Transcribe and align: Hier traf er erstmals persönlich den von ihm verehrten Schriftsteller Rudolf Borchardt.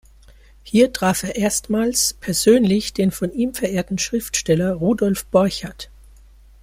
Hier 0.63 0.91
traf 0.93 1.21
er 1.21 1.35
erstmals 1.35 2.15
persönlich 2.15 2.91
den 2.91 3.11
von 3.11 3.31
ihm 3.31 3.53
verehrten 3.53 3.99
Schriftsteller 3.99 4.73
Rudolf 4.73 5.27
Borchardt. 5.27 5.91